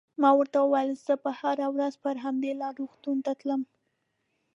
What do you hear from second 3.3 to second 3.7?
تلم.